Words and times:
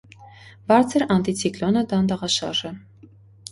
Բարձր 0.71 1.05
անտիցիկլոնը 1.17 1.85
դանդաղաշարժ 1.93 2.65
է։ 2.73 2.75